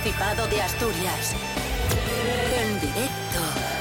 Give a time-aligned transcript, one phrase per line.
[0.00, 1.34] Principado de Asturias.
[2.56, 3.40] En directo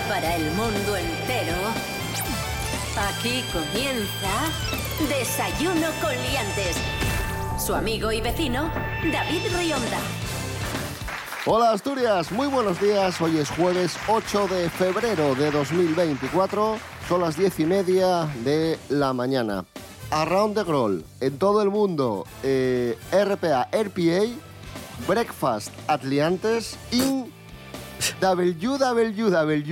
[0.10, 1.56] para el mundo entero.
[3.10, 4.50] Aquí comienza
[5.08, 6.78] Desayuno con Liantes.
[7.64, 8.72] Su amigo y vecino,
[9.12, 10.00] David Rionda.
[11.46, 13.22] Hola Asturias, muy buenos días.
[13.22, 16.78] Hoy es jueves 8 de febrero de 2024.
[17.08, 19.66] Son las 10 y media de la mañana.
[20.10, 24.47] Around the World, en todo el mundo, eh, RPA, RPA,
[25.06, 27.32] Breakfast Atliantes, in
[28.22, 29.68] www.rtpa.es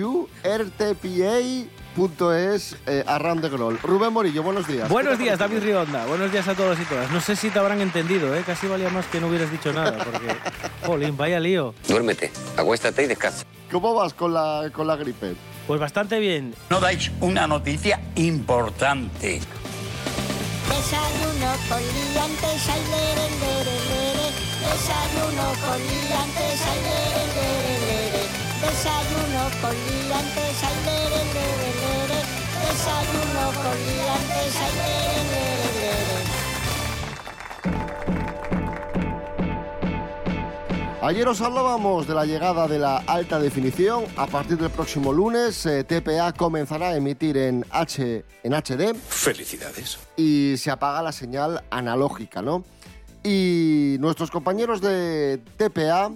[2.88, 3.80] eh, Around the World.
[3.82, 4.90] Rubén Morillo, buenos días.
[4.90, 6.06] Buenos días, David Rionda.
[6.06, 7.10] Buenos días a todos y todas.
[7.12, 8.44] No sé si te habrán entendido, ¿eh?
[8.46, 10.36] Casi valía más que no hubieras dicho nada, porque,
[10.86, 11.74] jolín, vaya lío.
[11.88, 13.46] Duérmete, acuéstate y descansa.
[13.72, 15.36] ¿Cómo vas con la, con la gripe?
[15.68, 16.54] Pues bastante bien.
[16.70, 19.42] No dais una noticia importante.
[20.70, 21.82] Desayuno con
[22.14, 23.95] liantes, lere.
[24.76, 28.24] Desayuno con liantes, ay, lere, lere, lere.
[28.60, 32.20] Desayuno con liantes, ay, lere, lere, lere.
[32.60, 36.24] Desayuno con liantes, ay, lere, lere, lere.
[41.04, 44.04] Ayer os hablábamos de la llegada de la alta definición.
[44.18, 50.00] A partir del próximo lunes, eh, TPA comenzará a emitir en, H, en HD Felicidades.
[50.18, 52.66] y se apaga la señal analógica, ¿no?
[53.26, 56.12] Y nuestros compañeros de TPA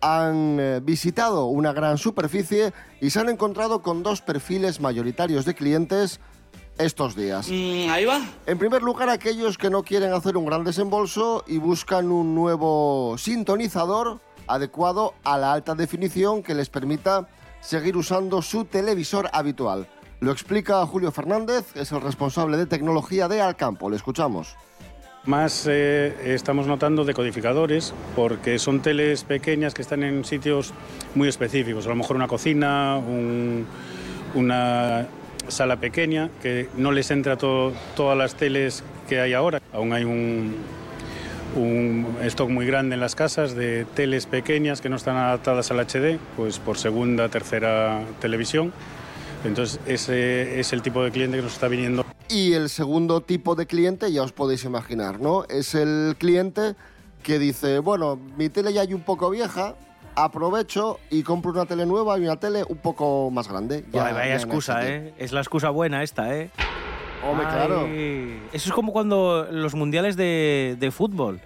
[0.00, 5.54] han eh, visitado una gran superficie y se han encontrado con dos perfiles mayoritarios de
[5.54, 6.18] clientes
[6.76, 7.48] estos días.
[7.48, 8.20] ahí va.
[8.46, 13.14] En primer lugar, aquellos que no quieren hacer un gran desembolso y buscan un nuevo
[13.16, 17.28] sintonizador adecuado a la alta definición que les permita
[17.60, 19.86] seguir usando su televisor habitual.
[20.18, 23.88] Lo explica Julio Fernández, es el responsable de tecnología de Alcampo.
[23.88, 24.56] Le escuchamos.
[25.26, 30.72] Más eh, estamos notando decodificadores porque son teles pequeñas que están en sitios
[31.14, 31.84] muy específicos.
[31.86, 33.66] A lo mejor una cocina, un-
[34.34, 35.06] una
[35.48, 39.60] sala pequeña que no les entra to- todas las teles que hay ahora.
[39.74, 40.54] Aún hay un
[42.22, 46.18] stock muy grande en las casas de teles pequeñas que no están adaptadas al HD,
[46.36, 48.72] pues por segunda, tercera televisión.
[49.44, 53.54] Entonces ese es el tipo de cliente que nos está viniendo Y el segundo tipo
[53.54, 55.44] de cliente, ya os podéis imaginar, ¿no?
[55.48, 56.74] Es el cliente
[57.22, 59.74] que dice, bueno, mi tele ya hay un poco vieja,
[60.14, 63.84] aprovecho y compro una tele nueva y una tele un poco más grande.
[63.92, 64.86] Ya- Vaya, vaya ya excusa, HD.
[64.88, 65.14] ¿eh?
[65.18, 66.50] Es la excusa buena esta, ¿eh?
[67.26, 67.86] Hombre, Ay, claro.
[68.52, 71.40] Eso es como cuando los mundiales de, de fútbol.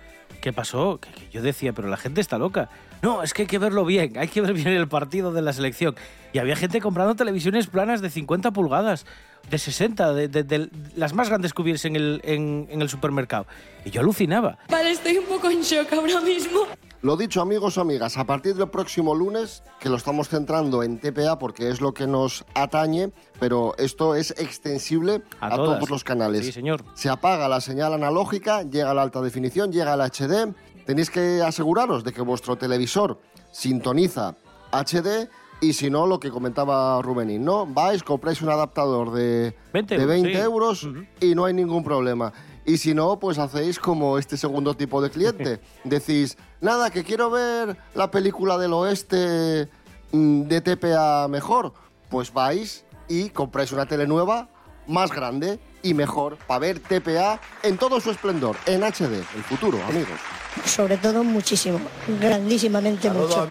[0.44, 1.00] ¿Qué pasó?
[1.00, 2.68] Que, que yo decía, pero la gente está loca.
[3.00, 5.54] No, es que hay que verlo bien, hay que ver bien el partido de la
[5.54, 5.94] selección.
[6.34, 9.06] Y había gente comprando televisiones planas de 50 pulgadas,
[9.50, 12.90] de 60, de, de- de las más grandes que hubiese en el, en- en el
[12.90, 13.46] supermercado.
[13.86, 14.58] Y yo alucinaba.
[14.68, 16.66] Vale, estoy un poco en shock ahora mismo.
[17.04, 20.98] Lo dicho, amigos o amigas, a partir del próximo lunes, que lo estamos centrando en
[20.98, 26.46] TPA porque es lo que nos atañe, pero esto es extensible A todos los canales.
[26.46, 26.82] Sí, señor.
[26.94, 30.54] Se apaga la señal analógica, llega la alta definición, llega la HD.
[30.86, 33.20] Tenéis que aseguraros de que vuestro televisor
[33.52, 34.36] sintoniza
[34.72, 35.28] HD
[35.60, 37.66] y si no, lo que comentaba Rubenín, ¿no?
[37.66, 40.38] Vais, compráis un adaptador de 20 de euros, 20 sí.
[40.38, 41.04] euros Ujú.
[41.20, 42.32] y no hay ningún problema.
[42.64, 45.60] Y si no, pues hacéis como este segundo tipo de cliente.
[45.84, 49.68] Decís, nada, que quiero ver la película del oeste
[50.12, 51.74] mm, de TPA mejor.
[52.08, 54.48] Pues vais y compráis una tele nueva,
[54.86, 59.78] más grande y mejor, para ver TPA en todo su esplendor, en HD, el futuro,
[59.84, 60.18] amigos.
[60.64, 61.80] Sobre todo muchísimo,
[62.20, 63.48] grandísimamente mucho.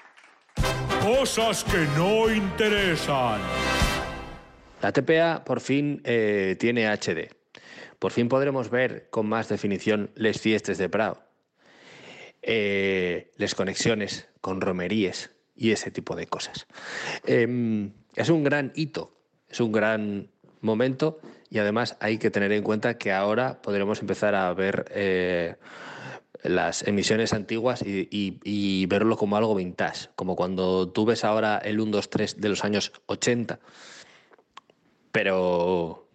[1.01, 3.41] Cosas que no interesan.
[4.81, 7.42] La TPA por fin eh, tiene HD.
[8.03, 11.23] Por fin podremos ver con más definición les fiestes de Prado,
[12.41, 16.67] eh, les conexiones con romeríes y ese tipo de cosas.
[17.25, 19.15] Em, es un gran hito,
[19.47, 20.29] es un gran
[20.59, 25.55] momento y además hay que tener en cuenta que ahora podremos empezar a ver eh,
[26.43, 31.57] las emisiones antiguas y, y- y verlo como algo vintage, como cuando tú ves ahora
[31.59, 33.61] el 1, 2, 3 de los años 80
[35.13, 36.09] pero,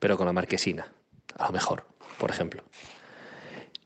[0.00, 0.90] pero con la marquesina,
[1.38, 1.86] a lo mejor,
[2.18, 2.62] por ejemplo.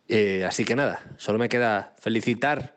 [0.09, 2.77] Eh, así que nada, solo me queda felicitar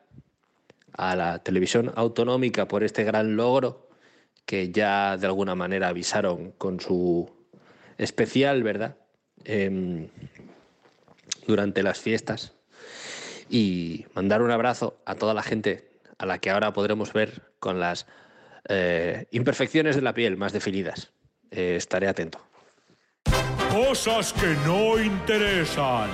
[0.94, 3.89] a la televisión autonómica por este gran logro
[4.45, 7.31] que ya de alguna manera avisaron con su
[7.97, 8.97] especial, ¿verdad?
[9.45, 10.09] Em,
[11.47, 12.53] durante las fiestas.
[13.50, 17.79] Y mandar un abrazo a toda la gente a la que ahora podremos ver con
[17.79, 18.07] las
[18.69, 21.12] eh, imperfecciones de la piel más definidas.
[21.50, 22.39] Eh, estaré atento.
[23.71, 26.09] Cosas que no interesan.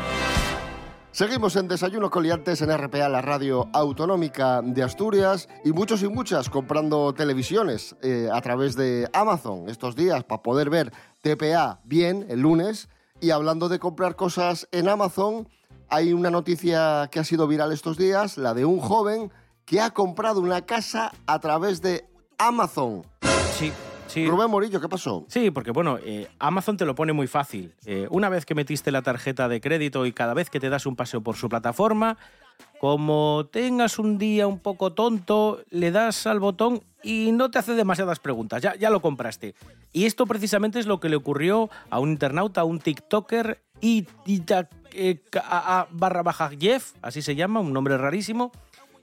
[1.12, 6.52] Seguimos en Desayuno Coliantes en RPA, la radio autonómica de Asturias, y muchos y muchas
[6.52, 10.94] comprando televisiones eh, a través de Amazon estos días para poder ver
[11.24, 12.90] TPA bien el lunes.
[13.22, 15.50] Y hablando de comprar cosas en Amazon,
[15.90, 19.32] hay una noticia que ha sido viral estos días, la de un joven
[19.66, 22.08] que ha comprado una casa a través de
[22.38, 23.02] Amazon.
[23.58, 23.74] Sí,
[24.18, 24.30] sí.
[24.30, 25.26] Rubén Morillo, ¿qué pasó?
[25.28, 27.74] Sí, porque bueno, eh, Amazon te lo pone muy fácil.
[27.86, 30.86] Eh, una vez que metiste la tarjeta de crédito y cada vez que te das
[30.86, 32.18] un paseo por su plataforma,
[32.80, 37.74] como tengas un día un poco tonto, le das al botón y no te hace
[37.74, 39.56] demasiadas preguntas, ya, ya lo compraste.
[39.94, 44.08] Y esto precisamente es lo que le ocurrió a un internauta, a un TikToker, y,
[44.94, 45.22] eh,
[45.92, 48.52] barra baja Jeff, así se llama, un nombre rarísimo.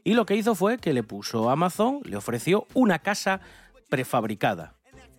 [0.02, 3.40] Y lo que hizo fue que le puso Amazon, le ofreció una casa
[3.88, 4.73] prefabricada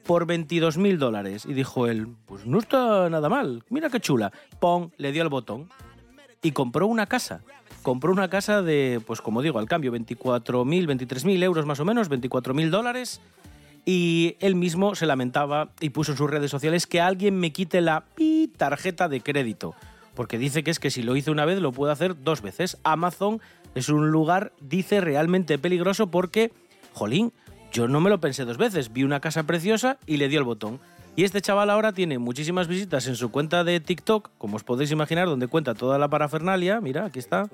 [0.06, 1.46] por 22 mil dólares.
[1.46, 4.32] Y dijo él, pues no está nada mal, mira qué chula.
[4.60, 5.70] Pong, le dio el botón
[6.42, 7.42] y compró una casa.
[7.82, 11.80] Compró una casa de, pues como digo, al cambio, 24 mil, 23 mil euros más
[11.80, 13.22] o menos, 24 mil dólares.
[13.86, 17.82] Y él mismo se lamentaba y puso en sus redes sociales que alguien me quite
[17.82, 19.76] la pi tarjeta de crédito.
[20.16, 22.78] Porque dice que es que si lo hizo una vez lo puede hacer dos veces.
[22.84, 23.42] Amazon
[23.76, 26.52] es un lugar, dice, realmente peligroso porque,
[26.94, 27.34] jolín,
[27.76, 28.94] yo no me lo pensé dos veces.
[28.94, 30.80] Vi una casa preciosa y le dio el botón.
[31.18, 34.92] Y este chaval ahora tiene muchísimas visitas en su cuenta de TikTok, como os podéis
[34.92, 36.80] imaginar, donde cuenta toda la parafernalia.
[36.80, 37.50] Mira, aquí está.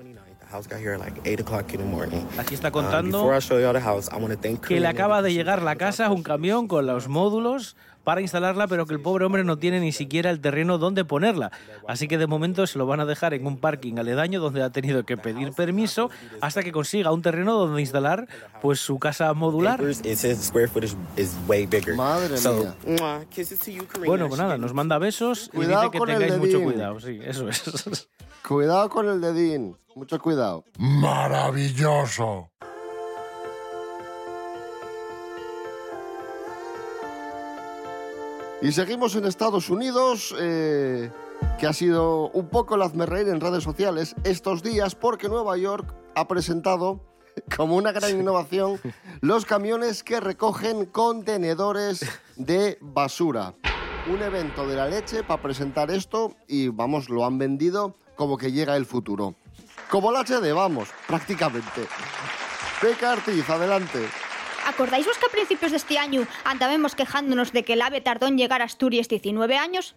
[2.38, 3.32] Aquí está contando
[4.68, 8.86] que le acaba de llegar la casa, un camión con los módulos para instalarla, pero
[8.86, 11.50] que el pobre hombre no tiene ni siquiera el terreno donde ponerla.
[11.86, 14.70] Así que de momento se lo van a dejar en un parking aledaño donde ha
[14.70, 16.10] tenido que pedir permiso
[16.40, 18.26] hasta que consiga un terreno donde instalar
[18.60, 19.80] pues su casa modular.
[21.96, 22.74] Madre mía.
[24.06, 27.00] Bueno, pues nada, nos manda besos y dice que tengáis mucho cuidado.
[27.00, 28.08] Sí, eso es.
[28.46, 30.64] Cuidado con el dedín, mucho cuidado.
[30.76, 32.50] Maravilloso.
[38.62, 41.10] Y seguimos en Estados Unidos, eh,
[41.58, 45.92] que ha sido un poco el hazmerreír en redes sociales estos días, porque Nueva York
[46.14, 47.00] ha presentado
[47.56, 48.78] como una gran innovación
[49.20, 52.06] los camiones que recogen contenedores
[52.36, 53.54] de basura.
[54.08, 58.52] Un evento de la leche para presentar esto y vamos, lo han vendido como que
[58.52, 59.34] llega el futuro.
[59.90, 61.88] Como la HD, vamos, prácticamente.
[62.80, 64.08] Beca Artiz, adelante.
[64.66, 68.26] ¿Acordáis vos que a principios de este año andábamos quejándonos de que el AVE tardó
[68.26, 69.94] en llegar a Asturias 19 años?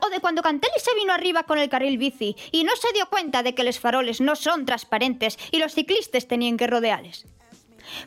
[0.00, 3.08] O de cuando Cantelli se vino arriba con el carril bici y no se dio
[3.08, 7.26] cuenta de que los faroles no son transparentes y los ciclistas tenían que rodearles.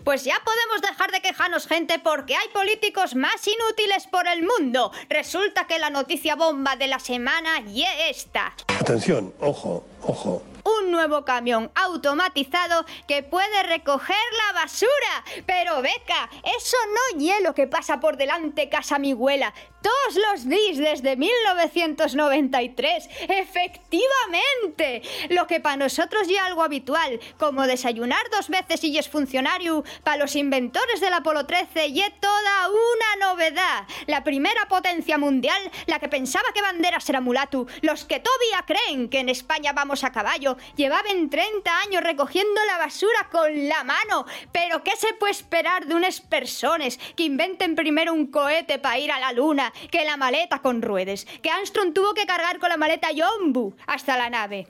[0.03, 4.91] Pues ya podemos dejar de quejarnos, gente, porque hay políticos más inútiles por el mundo.
[5.09, 8.53] Resulta que la noticia bomba de la semana y esta.
[8.79, 10.41] Atención, ojo, ojo.
[10.67, 14.17] Un nuevo camión automatizado que puede recoger
[14.47, 15.23] la basura.
[15.45, 19.53] Pero Beca, eso no hielo que pasa por delante casa mi abuela
[19.87, 23.09] todos los días desde 1993.
[23.29, 25.01] Efectivamente.
[25.29, 30.17] Lo que para nosotros ya algo habitual, como desayunar dos veces y es funcionario, para
[30.17, 33.87] los inventores del Apolo 13 y es toda una novedad.
[34.07, 39.09] La primera potencia mundial, la que pensaba que banderas era mulatu, los que todavía creen
[39.09, 44.25] que en España vamos a caballo, llevaban 30 años recogiendo la basura con la mano.
[44.51, 49.11] Pero ¿qué se puede esperar de unas personas que inventen primero un cohete para ir
[49.11, 52.77] a la luna, que la maleta con ruedas, que Armstrong tuvo que cargar con la
[52.77, 54.67] maleta Yombu hasta la nave.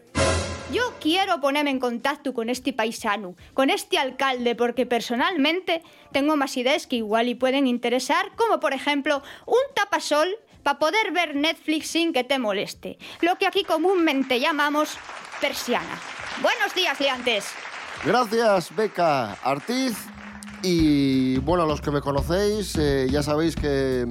[0.71, 6.57] Yo quiero ponerme en contacto con este paisano, con este alcalde, porque personalmente tengo más
[6.57, 10.27] ideas que igual y pueden interesar, como por ejemplo un tapasol
[10.63, 14.97] para poder ver Netflix sin que te moleste, lo que aquí comúnmente llamamos
[15.39, 15.97] persiana.
[16.41, 17.45] Buenos días, liantes.
[18.03, 19.95] Gracias, Beca Artiz.
[20.63, 24.05] Y bueno, los que me conocéis, eh, ya sabéis que,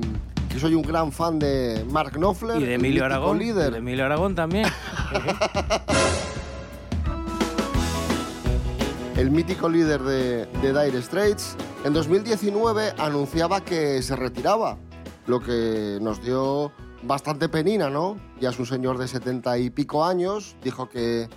[0.48, 2.60] que soy un gran fan de Mark Knopfler.
[2.60, 3.38] Y de Emilio Aragón.
[3.38, 3.68] líder.
[3.68, 4.66] y de Emilio Aragón también.
[9.16, 14.78] el mítico líder de, de Dire Straits, en 2019 anunciaba que se retiraba,
[15.26, 16.72] lo que nos dio
[17.02, 18.16] bastante penina, ¿no?
[18.40, 21.28] Ya es un señor de 70 y pico años, dijo que,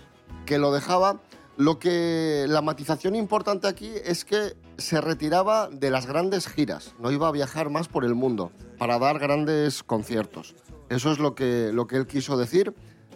[0.45, 1.21] que lo dejaba.
[1.57, 7.11] Lo que la matización importante aquí es que se retiraba de las grandes giras, no
[7.11, 10.55] iba a viajar más por el mundo para dar grandes conciertos.
[10.89, 12.73] Eso es lo que, lo que él quiso decir,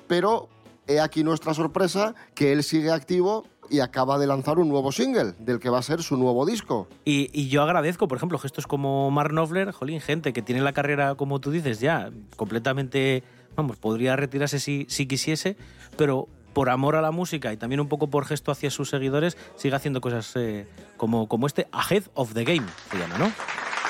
[0.08, 0.50] pero
[0.88, 5.34] he aquí nuestra sorpresa que él sigue activo y acaba de lanzar un nuevo single
[5.40, 6.88] del que va a ser su nuevo disco.
[7.06, 10.74] Y, y yo agradezco, por ejemplo, gestos como Mark Knopfler, jolín, gente que tiene la
[10.74, 13.24] carrera, como tú dices, ya completamente,
[13.56, 15.58] vamos, podría retirarse si, si quisiese,
[15.98, 19.38] pero por amor a la música y también un poco por gesto hacia sus seguidores,
[19.56, 20.68] sigue haciendo cosas eh,
[20.98, 23.32] como, como este Ahead of the Game, se llama, ¿no?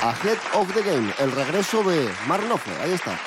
[0.01, 3.19] Ahead of the Game, el regreso de Mark Knopfler, ahí está.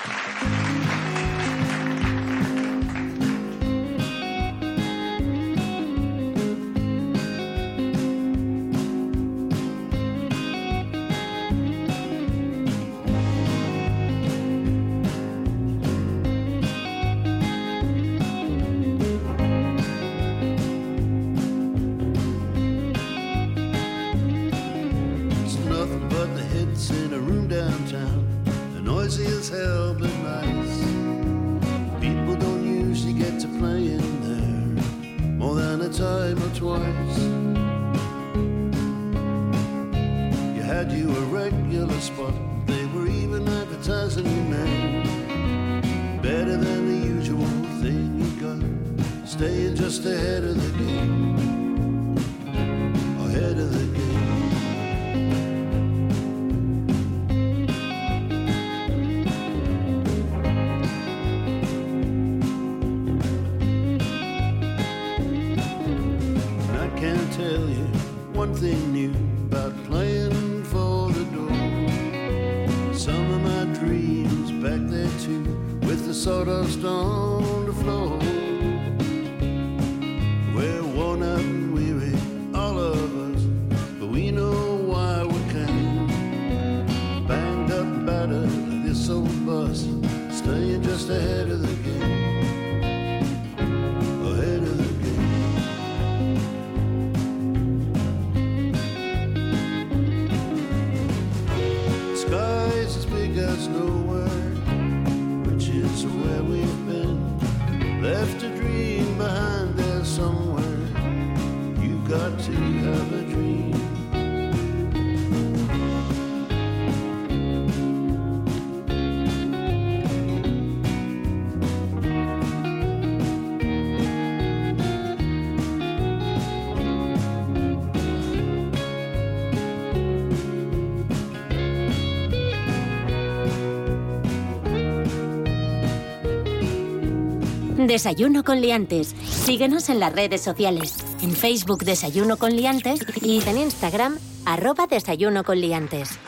[137.87, 139.15] Desayuno con liantes.
[139.45, 141.06] Síguenos en las redes sociales.
[141.27, 146.21] En Facebook Desayuno con liantes y en Instagram arroba Desayuno con liantes.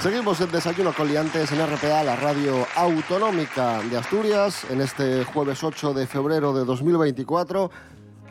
[0.00, 5.64] Seguimos en Desayuno con Liantes en RPA, la radio autonómica de Asturias, en este jueves
[5.64, 7.68] 8 de febrero de 2024.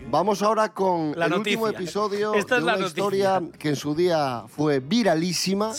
[0.09, 1.59] Vamos ahora con La el noticia.
[1.59, 5.73] último episodio Esta de es la una historia que en su día fue viralísima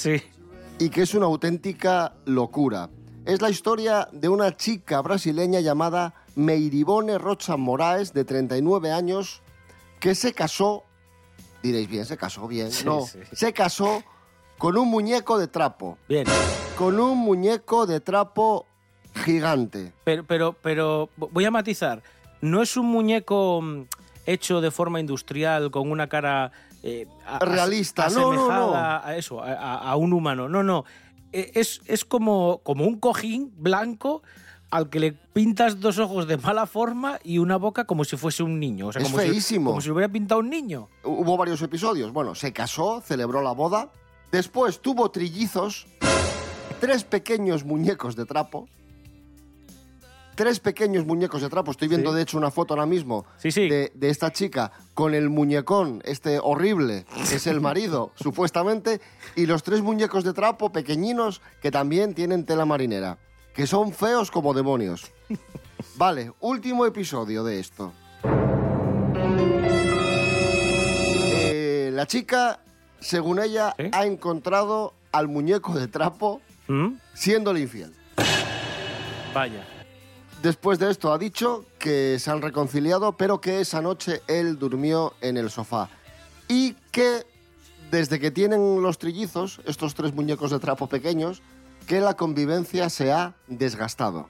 [0.79, 2.91] y que es una auténtica locura.
[3.25, 9.41] Es la historia de una chica brasileña llamada Meiribone Rocha Moraes, de 39 años,
[10.01, 10.85] que se casó,
[11.63, 13.19] diréis bien, se casó bien, Sí, no, sí.
[13.33, 14.03] se casó
[14.59, 15.99] con un muñeco de trapo.
[16.09, 16.27] Bien.
[16.77, 18.67] Con un muñeco de trapo
[19.15, 19.93] gigante.
[20.05, 22.03] Pero, pero, pero voy a matizar.
[22.41, 23.83] No es un muñeco mm,
[24.27, 26.53] hecho de forma industrial con una cara
[26.83, 28.09] eh, a- Realista.
[28.11, 30.49] No, no, a eso, a, a- a un humano.
[30.49, 30.85] No, no.
[31.33, 34.23] Eh, Es, es como, como un cojín blanco
[34.71, 38.43] al que le pintas dos ojos de mala forma y una boca como si fuese
[38.43, 38.89] un niño.
[38.89, 40.89] O sea, Es como si- como si hubiera pintado un niño.
[41.05, 42.13] Hubo varios episodios.
[42.13, 43.91] Bueno, se casó, celebró la boda.
[44.31, 45.87] Después tuvo trillizos,
[46.81, 48.69] tres pequeños muñecos de trapo.
[50.35, 51.73] Tres pequeños muñecos de trapo.
[51.73, 56.01] Estoy viendo, de hecho, una foto ahora mismo De, de esta chica con el muñecón,
[56.05, 59.01] este horrible, que es el marido, supuestamente,
[59.35, 63.19] y los tres muñecos de trapo pequeñinos que también tienen tela marinera,
[63.59, 65.11] que son feos como demonios.
[65.97, 67.93] Vale, último episodio de esto.
[71.43, 72.61] Eh, la chica,
[73.01, 76.41] según ella, ha encontrado al muñeco de trapo
[77.15, 77.93] siéndole infiel.
[79.35, 79.67] Vaya.
[80.41, 85.15] Después de esto ha dicho que se han reconciliado, pero que esa noche él durmió
[85.21, 85.91] en el sofá.
[86.47, 87.27] Y que
[87.91, 91.43] desde que tienen los trillizos, estos tres muñecos de trapo pequeños,
[91.89, 94.29] que la convivencia se ha desgastado.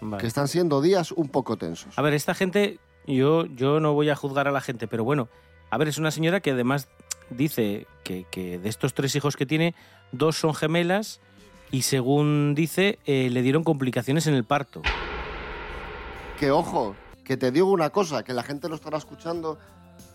[0.00, 0.20] Vale.
[0.20, 1.98] Que están siendo días un poco tensos.
[1.98, 5.28] A ver, esta gente, yo, yo no voy a juzgar a la gente, pero bueno,
[5.70, 6.88] a ver, es una señora que además
[7.30, 9.74] dice que, que de estos tres hijos que tiene,
[10.12, 11.20] dos son gemelas
[11.70, 14.82] y según dice, eh, le dieron complicaciones en el parto.
[16.38, 19.58] Que ojo, que te digo una cosa, que la gente lo estará escuchando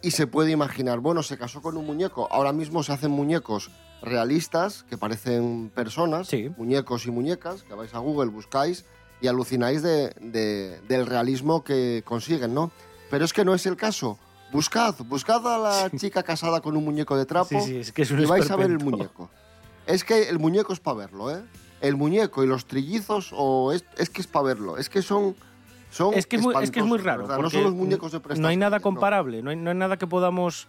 [0.04, 3.72] y se puede imaginar, bueno, se casó con un muñeco, ahora mismo se hacen muñecos
[4.02, 8.86] realistas que parecen personas, muñecos y muñecas, que vais a Google, buscáis
[9.22, 12.72] y alucináis de- de- del realismo que consiguen, ¿no?
[13.10, 14.18] pero es que no es el caso.
[14.52, 18.02] Buscad, buscad a la chica casada con un muñeco de trapo Sí, sí, es que
[18.04, 19.30] es un y vais a ver el muñeco.
[19.88, 21.42] Es que el muñeco es para verlo, ¿eh?
[21.82, 24.78] El muñeco y los trillizos, o es, es que es para verlo.
[24.78, 25.36] Es que son.
[25.94, 27.28] Son Es que es muy, es que es muy raro.
[27.28, 28.42] No son los muñecos de prestación.
[28.42, 30.68] No hay nada comparable, no hay, no hay nada que podamos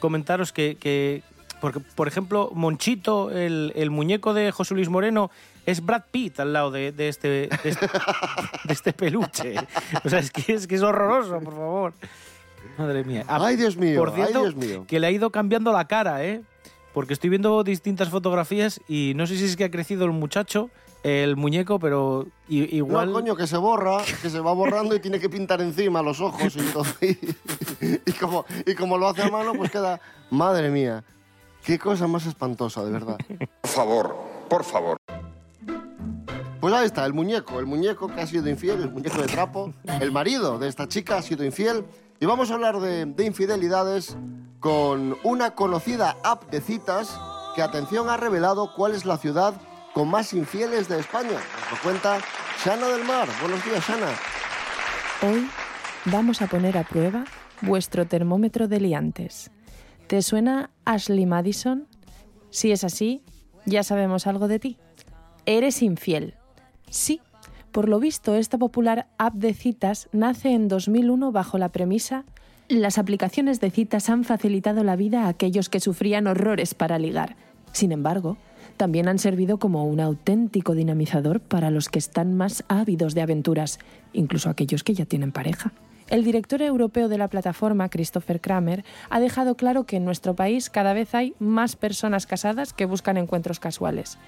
[0.00, 0.76] comentaros que.
[0.78, 1.22] que-
[1.60, 5.30] porque, por ejemplo, Monchito, el, el muñeco de José Luis Moreno,
[5.64, 7.86] es Brad Pitt al lado de, de este, de, este,
[8.64, 9.54] de este peluche.
[10.04, 11.92] O sea, es que, es que es horroroso, por favor.
[12.78, 13.24] Madre mía.
[13.28, 14.84] Ah, Ay, Dios mío, Por ay, cierto, Dios mío.
[14.88, 16.42] que le ha ido cambiando la cara, ¿eh?
[16.92, 20.68] Porque estoy viendo distintas fotografías y no sé si es que ha crecido el muchacho,
[21.02, 23.08] el muñeco, pero igual...
[23.08, 26.20] No, coño, que se borra, que se va borrando y tiene que pintar encima los
[26.20, 26.54] ojos.
[26.56, 27.18] Y, entonces-
[28.06, 30.00] y como, y como lo hace a mano, pues queda.
[30.30, 31.02] Madre mía,
[31.64, 33.16] qué cosa más espantosa, de verdad.
[33.60, 34.16] Por favor,
[34.48, 34.96] por favor.
[36.60, 39.74] Pues ahí está, el muñeco, el muñeco que ha sido infiel, el muñeco de trapo,
[40.00, 41.84] el marido de esta chica ha sido infiel.
[42.20, 44.16] Y vamos a hablar de, de infidelidades
[44.60, 47.18] con una conocida app de citas
[47.56, 49.54] que, atención, ha revelado cuál es la ciudad
[49.92, 51.30] con más infieles de España.
[51.30, 52.18] Nos lo cuenta
[52.64, 53.28] Shana del Mar.
[53.40, 54.08] Buenos días, Shana.
[55.22, 55.46] Hoy
[56.06, 57.24] vamos a poner a prueba
[57.60, 59.50] vuestro termómetro de liantes.
[60.06, 61.86] ¿Te suena Ashley Madison?
[62.50, 63.22] Si es así,
[63.66, 64.78] ya sabemos algo de ti.
[65.46, 66.34] Eres infiel.
[66.90, 67.20] Sí,
[67.70, 72.24] por lo visto esta popular app de citas nace en 2001 bajo la premisa
[72.68, 77.36] las aplicaciones de citas han facilitado la vida a aquellos que sufrían horrores para ligar.
[77.72, 78.38] Sin embargo,
[78.76, 83.78] también han servido como un auténtico dinamizador para los que están más ávidos de aventuras,
[84.12, 85.72] incluso aquellos que ya tienen pareja.
[86.08, 90.68] El director europeo de la plataforma, Christopher Kramer, ha dejado claro que en nuestro país
[90.68, 94.18] cada vez hay más personas casadas que buscan encuentros casuales.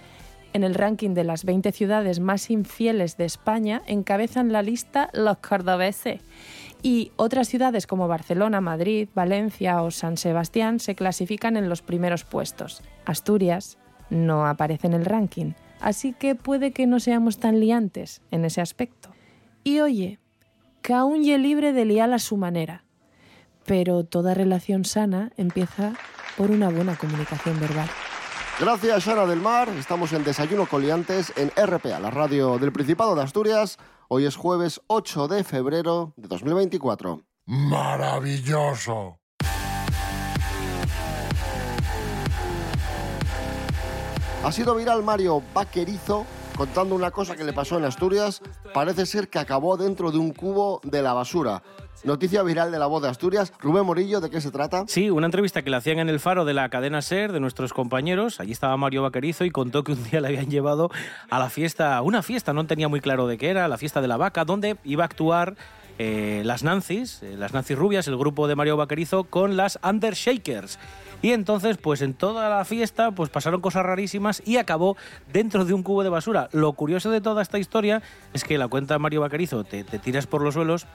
[0.55, 5.39] En el ranking de las 20 ciudades más infieles de España encabezan la lista los
[5.39, 6.21] cordobeses.
[6.81, 12.25] Y otras ciudades como Barcelona, Madrid, Valencia o San Sebastián se clasifican en los primeros
[12.25, 12.83] puestos.
[13.05, 13.79] Asturias
[14.11, 18.61] no aparece en el ranking, así que puede que no seamos tan liantes en ese
[18.61, 19.11] aspecto.
[19.63, 20.19] Y oye,
[20.83, 22.85] cada un ye libre de liar a su manera,
[23.65, 25.95] pero toda relación sana empieza
[26.37, 27.89] por una buena comunicación verbal.
[28.61, 29.69] Gracias, Shana del Mar.
[29.71, 33.79] Estamos en Desayuno Coliantes en RPA, la radio del Principado de Asturias.
[34.09, 37.23] Hoy es jueves 8 de febrero de 2024.
[37.47, 39.19] Maravilloso.
[44.45, 48.43] Ha sido viral Mario Vaquerizo contando una cosa que le pasó en Asturias.
[48.75, 51.63] Parece ser que acabó dentro de un cubo de la basura.
[52.05, 53.55] Noticia viral de la voz de Asturias.
[53.59, 54.85] Rubén Morillo, ¿de qué se trata?
[54.87, 57.73] Sí, una entrevista que le hacían en el faro de la cadena SER de nuestros
[57.73, 58.39] compañeros.
[58.39, 60.91] Allí estaba Mario Vaquerizo y contó que un día le habían llevado
[61.31, 64.09] a la fiesta, una fiesta, no tenía muy claro de qué era, la fiesta de
[64.09, 65.57] la vaca, donde iba a actuar
[65.99, 70.79] eh, las Nancy's, eh, las Nancy Rubias, el grupo de Mario Vaquerizo, con las Undershakers.
[71.23, 74.97] Y entonces, pues en toda la fiesta, pues pasaron cosas rarísimas y acabó
[75.33, 76.51] dentro de un cubo de basura.
[76.53, 78.03] Lo curioso de toda esta historia
[78.35, 80.87] es que la cuenta Mario Vaquerizo, te, te tiras por los suelos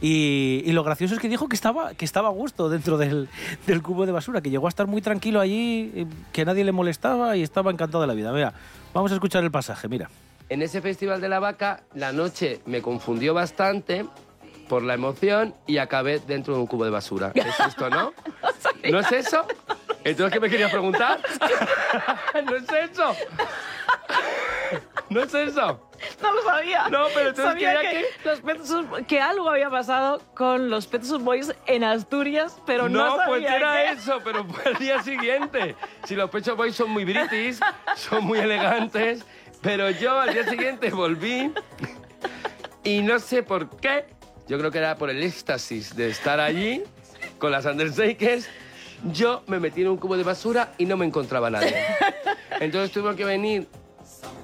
[0.00, 3.28] y, y lo gracioso es que dijo que estaba, que estaba a gusto dentro del,
[3.68, 6.72] del cubo de basura, que llegó a estar muy tranquilo allí, eh, que nadie le
[6.72, 8.32] molestaba y estaba encantado de la vida.
[8.32, 8.54] Mira,
[8.92, 10.10] vamos a escuchar el pasaje, mira.
[10.48, 14.04] En ese Festival de la Vaca, la noche me confundió bastante
[14.68, 17.32] por la emoción y acabé dentro de un cubo de basura.
[17.34, 18.12] ¿Es esto, no?
[18.90, 19.46] ¿No es eso?
[20.04, 21.18] ¿Entonces qué me querías preguntar?
[22.44, 23.16] ¿No es eso?
[25.08, 25.88] ¿No es eso?
[26.20, 26.88] No lo sabía.
[26.88, 30.86] No, pero entonces sabía quería que, los Pet Shop- que algo había pasado con los
[30.86, 34.72] Pet Shop Boys en Asturias, pero no, no, pues sabía era que- eso, pero fue
[34.72, 35.76] el día siguiente.
[36.04, 37.58] Si los Pecho Boys son muy british,
[37.94, 39.24] son muy elegantes,
[39.62, 41.52] pero yo al día siguiente volví
[42.84, 44.06] y no sé por qué.
[44.48, 46.82] Yo creo que era por el éxtasis de estar allí
[47.38, 48.48] con las Undershakers.
[49.12, 51.74] Yo me metí en un cubo de basura y no me encontraba nadie.
[52.60, 53.66] Entonces tuvo que venir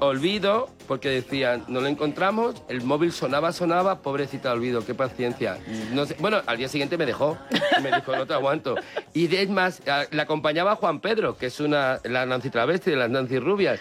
[0.01, 5.59] Olvido, porque decían, no lo encontramos, el móvil sonaba, sonaba, pobrecita Olvido, qué paciencia.
[5.93, 7.39] No sé, bueno, al día siguiente me dejó,
[7.81, 8.75] me dijo, no te aguanto.
[9.15, 13.11] Y es más, le acompañaba Juan Pedro, que es una, la Nancy Travesti de las
[13.11, 13.79] Nancy Rubias.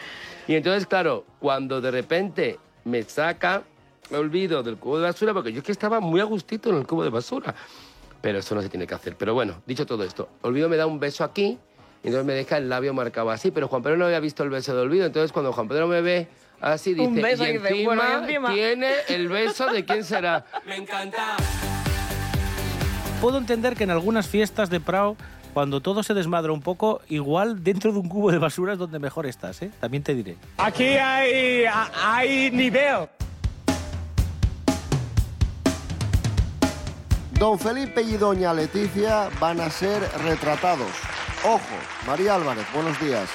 [0.47, 3.63] Y entonces, claro, cuando de repente me saca
[4.11, 6.87] Olvido del cubo de basura, porque yo es que estaba muy a gustito en el
[6.87, 7.53] cubo de basura.
[8.21, 9.15] Pero eso no se tiene que hacer.
[9.15, 11.57] Pero bueno, dicho todo esto, Olvido me da un beso aquí
[12.03, 13.51] y entonces me deja el labio marcado así.
[13.51, 15.05] Pero Juan Pedro no había visto el beso de Olvido.
[15.05, 16.27] Entonces cuando Juan Pedro me ve
[16.59, 18.53] así, dice, Un beso y, y dice, encima bueno, y encima".
[18.53, 20.45] tiene el beso de quién será.
[20.65, 21.37] Me encanta.
[23.19, 25.15] Puedo entender que en algunas fiestas de Prado,
[25.53, 28.97] cuando todo se desmadra un poco, igual dentro de un cubo de basura es donde
[28.99, 29.71] mejor estás, ¿eh?
[29.79, 30.37] También te diré.
[30.57, 31.65] Aquí hay,
[32.03, 33.07] hay nivel.
[37.41, 40.91] Don Felipe y Doña Leticia van a ser retratados.
[41.43, 41.59] Ojo,
[42.05, 43.27] María Álvarez, buenos días.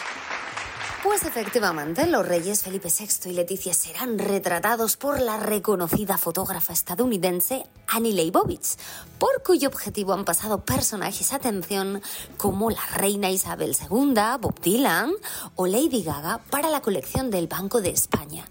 [1.03, 7.65] Pues efectivamente, los reyes Felipe VI y Leticia serán retratados por la reconocida fotógrafa estadounidense
[7.89, 8.77] Annie Leibovitz,
[9.19, 12.01] por cuyo objetivo han pasado personajes, atención,
[12.37, 15.13] como la reina Isabel II, Bob Dylan
[15.57, 18.45] o Lady Gaga para la colección del Banco de España.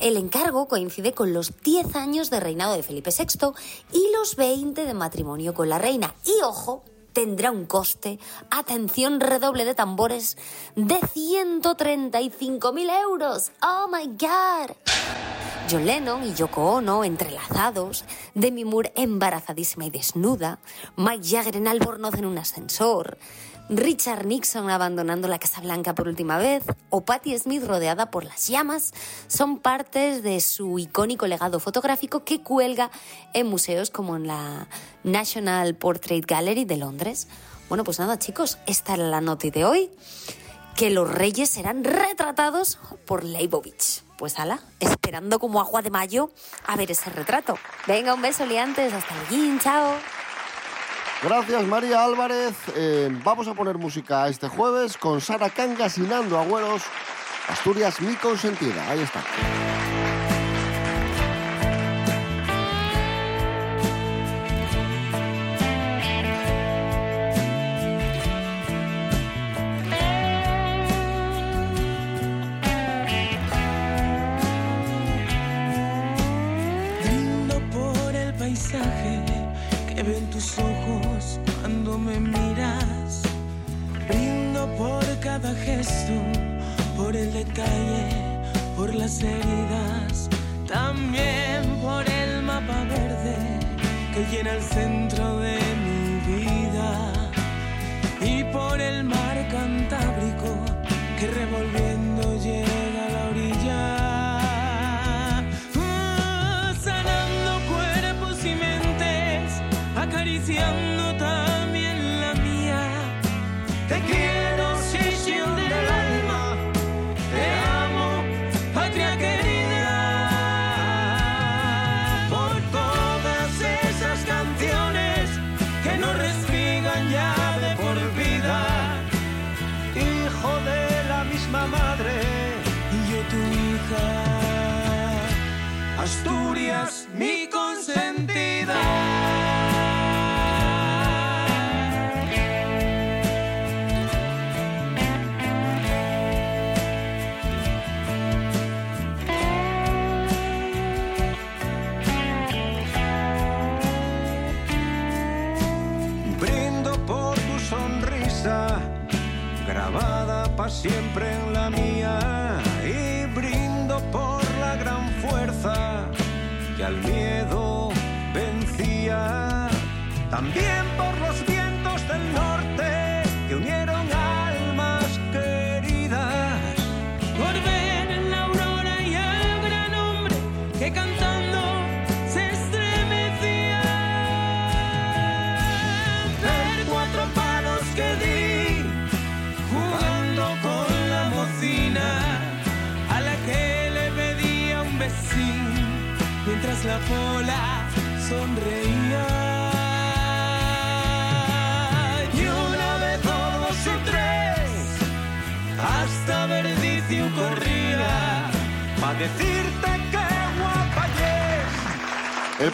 [0.00, 3.52] El encargo coincide con los 10 años de reinado de Felipe VI
[3.92, 6.14] y los 20 de matrimonio con la reina.
[6.24, 10.36] Y ojo, tendrá un coste, atención redoble de tambores,
[10.76, 13.50] de 135.000 euros.
[13.60, 14.76] ¡Oh, my God!
[15.70, 20.60] John Lennon y Yoko Ono entrelazados, Demi Moore embarazadísima y desnuda,
[20.96, 23.18] Mike Jagger en albornoz en un ascensor,
[23.70, 28.48] Richard Nixon abandonando la Casa Blanca por última vez o Patti Smith rodeada por las
[28.48, 28.94] llamas
[29.26, 32.90] son partes de su icónico legado fotográfico que cuelga
[33.34, 34.68] en museos como en la
[35.04, 37.28] National Portrait Gallery de Londres.
[37.68, 39.90] Bueno, pues nada chicos, esta era la noti de hoy,
[40.74, 44.04] que los reyes serán retratados por Leibovitz.
[44.16, 46.30] Pues ala, esperando como agua de mayo
[46.66, 47.56] a ver ese retrato.
[47.86, 49.94] Venga, un beso liantes, hasta luego, chao.
[51.22, 52.54] Gracias María Álvarez.
[52.76, 56.82] Eh, vamos a poner música este jueves con Sara Cangas y Nando Agüeros.
[57.48, 58.88] Asturias, mi consentida.
[58.88, 59.24] Ahí está.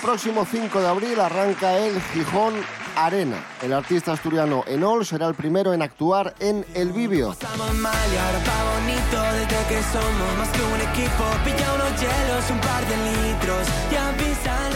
[0.04, 2.52] Próximo 5 de abril arranca el Gijón
[2.94, 3.42] Arena.
[3.62, 7.34] El artista asturiano Enol será el primero en actuar en El Vivio.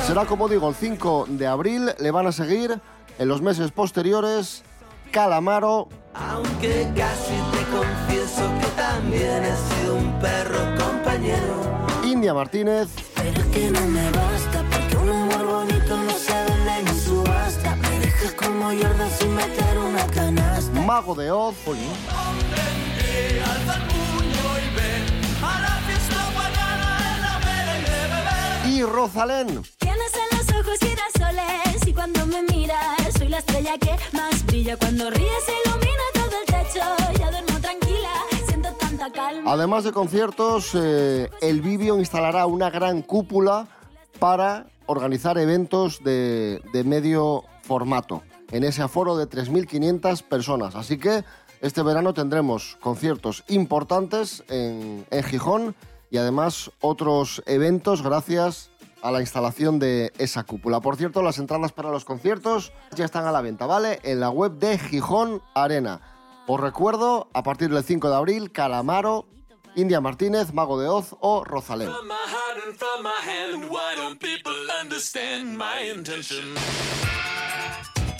[0.06, 1.90] Será, como digo, el 5 de abril.
[1.98, 2.80] Le van a seguir
[3.18, 4.64] en los meses posteriores
[5.10, 11.86] Calamaro, Aunque casi te confieso que también he sido un perro compañero.
[12.04, 14.57] India Martínez, Pero es que no me basta
[18.58, 20.80] como Jordan sin meter una canasta.
[20.80, 21.54] Mago de Oz,
[28.66, 29.62] y Rosalén.
[29.78, 34.76] Tienes en los ojos girasoles y cuando me miras soy la estrella que más brilla.
[34.76, 37.18] Cuando ríes ilumina todo el techo.
[37.18, 38.10] Ya duermo tranquila,
[38.46, 39.52] siento tanta calma.
[39.52, 43.68] Además de conciertos, eh, El Vivio instalará una gran cúpula
[44.18, 50.74] para organizar eventos de, de medio formato en ese aforo de 3.500 personas.
[50.74, 51.24] Así que
[51.60, 55.74] este verano tendremos conciertos importantes en, en Gijón
[56.10, 58.70] y además otros eventos gracias
[59.02, 60.80] a la instalación de esa cúpula.
[60.80, 64.00] Por cierto, las entradas para los conciertos ya están a la venta, ¿vale?
[64.02, 66.00] En la web de Gijón Arena.
[66.46, 69.26] Os recuerdo, a partir del 5 de abril, Calamaro,
[69.76, 71.90] India Martínez, Mago de Oz o Rosalén.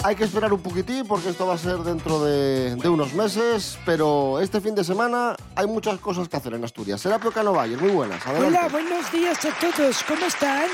[0.04, 3.78] Hay que esperar un poquitín porque esto va a ser dentro de, de unos meses,
[3.84, 7.00] pero este fin de semana hay muchas cosas que hacer en Asturias.
[7.00, 8.24] Serapio Cano Bayer, muy buenas.
[8.24, 8.58] Adelante.
[8.58, 10.04] Hola, buenos días a todos.
[10.04, 10.68] ¿Cómo están?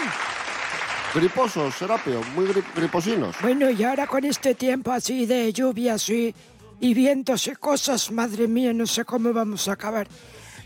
[1.15, 3.35] Griposos, Serapio, muy gri- griposinos.
[3.41, 6.35] Bueno, y ahora con este tiempo así de lluvias y,
[6.81, 10.07] y vientos y cosas, madre mía, no sé cómo vamos a acabar.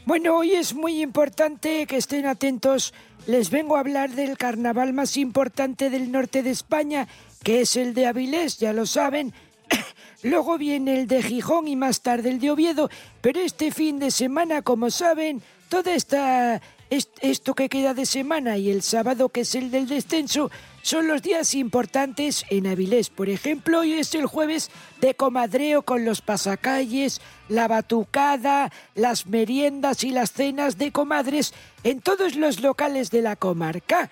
[0.04, 2.92] Bueno, hoy es muy importante que estén atentos.
[3.26, 7.06] Les vengo a hablar del carnaval más importante del norte de España,
[7.42, 9.32] que es el de Avilés, ya lo saben.
[10.22, 14.10] Luego viene el de Gijón y más tarde el de Oviedo, pero este fin de
[14.10, 19.42] semana, como saben, toda esta est- esto que queda de semana y el sábado que
[19.42, 20.50] es el del descenso
[20.82, 23.10] son los días importantes en Avilés.
[23.10, 24.70] Por ejemplo, hoy es el jueves
[25.00, 31.52] de comadreo con los pasacalles, la batucada, las meriendas y las cenas de comadres
[31.84, 34.08] en todos los locales de la comarca.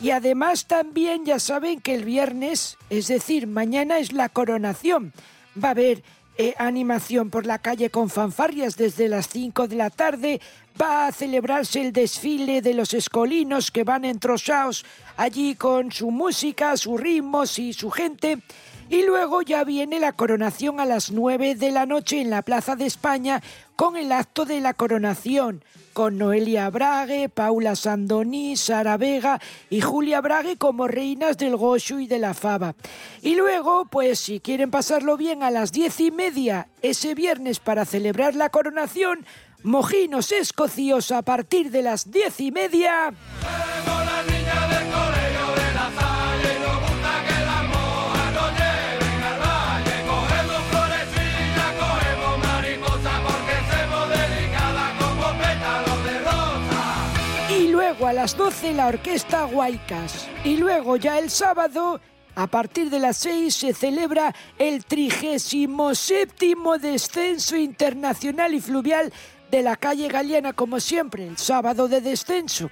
[0.00, 5.12] Y además también ya saben que el viernes, es decir, mañana es la coronación.
[5.62, 6.02] Va a haber
[6.36, 10.40] eh, animación por la calle con fanfarrias desde las 5 de la tarde.
[10.80, 14.84] Va a celebrarse el desfile de los escolinos que van entrosados
[15.16, 18.38] allí con su música, sus ritmos y su gente.
[18.88, 22.76] Y luego ya viene la coronación a las 9 de la noche en la Plaza
[22.76, 23.42] de España
[23.74, 25.64] con el acto de la coronación,
[25.98, 32.06] con Noelia Brague, Paula Sandoni, Sara Vega y Julia Brague como reinas del Goshu y
[32.06, 32.76] de la Fava.
[33.20, 37.84] Y luego, pues si quieren pasarlo bien a las diez y media ese viernes para
[37.84, 39.26] celebrar la coronación,
[39.64, 43.12] mojinos escocios a partir de las diez y media.
[58.08, 60.26] A las 12 la orquesta Guaycas.
[60.42, 62.00] Y luego ya el sábado,
[62.36, 69.12] a partir de las 6, se celebra el 37 descenso internacional y fluvial
[69.50, 72.70] de la calle Galeana, como siempre, el sábado de descenso.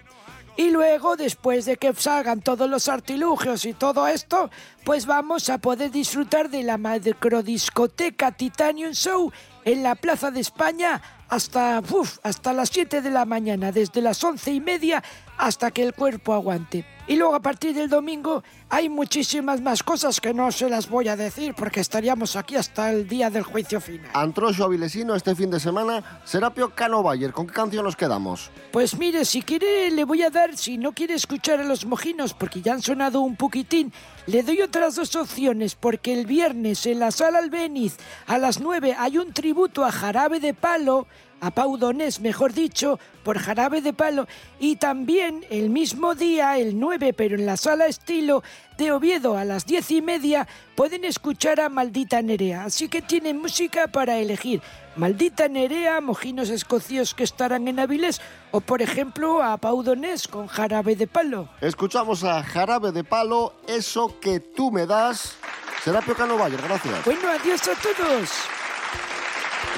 [0.57, 4.49] Y luego, después de que salgan todos los artilugios y todo esto,
[4.85, 9.31] pues vamos a poder disfrutar de la macrodiscoteca Titanium Show
[9.67, 14.23] en la Plaza de España hasta, uf, hasta las 7 de la mañana, desde las
[14.25, 15.03] once y media
[15.37, 16.85] hasta que el cuerpo aguante.
[17.09, 21.07] Y luego a partir del domingo hay muchísimas más cosas que no se las voy
[21.07, 24.11] a decir porque estaríamos aquí hasta el día del juicio final.
[24.13, 27.33] Antrocho Avilesino este fin de semana, Serapio Cano Bayer.
[27.33, 28.51] ¿Con qué canción nos quedamos?
[28.73, 32.35] Pues mire, si quiere le voy a dar, si no quiere escuchar a los mojinos
[32.35, 33.93] porque ya han sonado un poquitín,
[34.27, 38.97] le doy otras dos opciones porque el viernes en la sala Albeniz a las 9
[38.99, 41.07] hay un tributo a Jarabe de Palo,
[41.41, 44.27] a Pau Donés, mejor dicho, por Jarabe de Palo,
[44.59, 48.43] y también el mismo día, el 9, pero en la sala estilo
[48.79, 52.65] de Oviedo a las 10 y media, pueden escuchar a Maldita Nerea.
[52.65, 54.63] Así que tienen música para elegir.
[54.97, 58.21] Maldita Nerea, mojinos escocios que estarán en Avilés,
[58.51, 61.49] o por ejemplo a Pau Donés con Jarabe de Palo.
[61.61, 65.37] Escuchamos a Jarabe de Palo, eso que tú me das.
[65.85, 67.05] Serapio Cano Bayer, gracias.
[67.05, 68.31] Bueno, adiós a todos.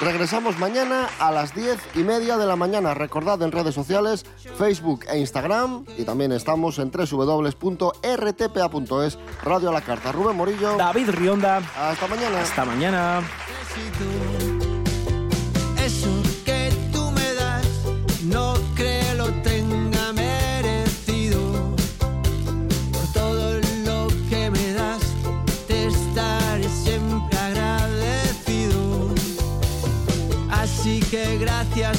[0.01, 2.93] Regresamos mañana a las 10 y media de la mañana.
[2.93, 4.25] Recordad en redes sociales,
[4.57, 5.83] Facebook e Instagram.
[5.97, 7.57] Y también estamos en www.rtpa.es,
[9.43, 10.13] Radio a la Carta.
[10.13, 10.77] Rubén Morillo.
[10.77, 11.57] David Rionda.
[11.77, 12.41] Hasta mañana.
[12.41, 13.21] Hasta mañana.